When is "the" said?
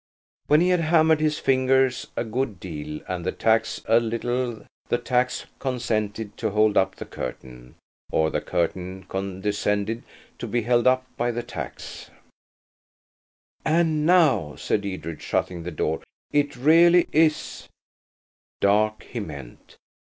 3.23-3.31, 4.89-4.97, 6.95-7.05, 8.31-8.41, 11.29-11.43, 15.61-15.69